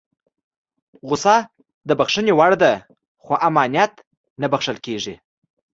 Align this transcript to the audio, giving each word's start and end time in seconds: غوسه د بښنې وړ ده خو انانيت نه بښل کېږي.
غوسه 1.07 1.35
د 1.87 1.89
بښنې 1.99 2.33
وړ 2.39 2.51
ده 2.63 2.73
خو 3.23 3.33
انانيت 3.47 3.93
نه 4.41 4.47
بښل 4.51 4.77
کېږي. 4.85 5.15